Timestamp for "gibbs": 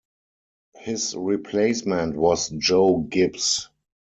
3.07-3.67